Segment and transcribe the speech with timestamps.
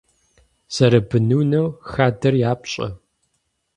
[0.73, 2.87] Зэрыбынунэу хадэр япщӏэ.